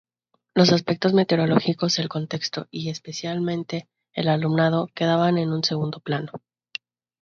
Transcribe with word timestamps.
Los 0.55 0.71
aspectos 0.73 1.13
metodológicos, 1.13 1.99
el 1.99 2.09
contexto 2.09 2.65
y, 2.71 2.89
especialmente, 2.89 3.87
el 4.15 4.29
alumnado, 4.29 4.89
quedaban 4.95 5.37
en 5.37 5.51
un 5.51 5.63
segundo 5.63 5.99
plano. 5.99 6.31